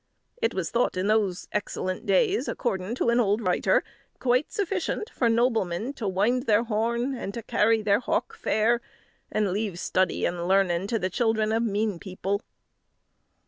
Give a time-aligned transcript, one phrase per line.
[0.41, 3.83] It was thought in those excellent days, according to an old writer,
[4.19, 8.81] 'quite sufficient for noblemen to winde their horn, and to carry their hawke fair;
[9.31, 12.41] and leave study and learning to the children of mean people.'"